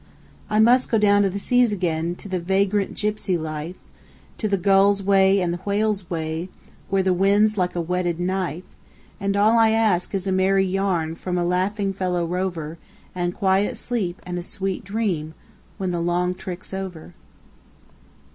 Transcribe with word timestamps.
I 0.49 0.59
must 0.59 0.89
go 0.89 0.97
down 0.97 1.21
to 1.21 1.29
the 1.29 1.37
seas 1.37 1.71
again, 1.71 2.15
to 2.15 2.27
the 2.27 2.39
vagrant 2.39 2.95
gypsy 2.95 3.39
life, 3.39 3.75
To 4.39 4.47
the 4.49 4.57
gull's 4.57 5.03
way 5.03 5.39
and 5.39 5.53
the 5.53 5.59
whale's 5.63 6.09
way, 6.09 6.49
where 6.89 7.03
the 7.03 7.13
wind's 7.13 7.55
like 7.55 7.75
a 7.75 7.81
whetted 7.81 8.19
knife; 8.19 8.63
And 9.19 9.37
all 9.37 9.59
I 9.59 9.69
ask 9.69 10.15
is 10.15 10.25
a 10.25 10.31
merry 10.31 10.65
yarn 10.65 11.13
from 11.13 11.37
a 11.37 11.45
laughing 11.45 11.93
fellow 11.93 12.25
rover, 12.25 12.79
And 13.13 13.35
quiet 13.35 13.77
sleep 13.77 14.19
and 14.25 14.39
a 14.39 14.41
sweet 14.41 14.83
dream 14.83 15.35
when 15.77 15.91
the 15.91 16.01
long 16.01 16.33
trick's 16.33 16.73
over. 16.73 17.13